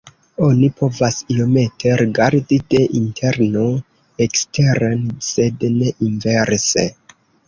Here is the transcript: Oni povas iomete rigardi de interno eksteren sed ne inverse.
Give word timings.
Oni 0.45 0.67
povas 0.77 1.17
iomete 1.33 1.91
rigardi 2.01 2.57
de 2.73 2.81
interno 2.99 3.65
eksteren 4.27 5.05
sed 5.27 5.67
ne 5.77 5.93
inverse. 6.09 6.87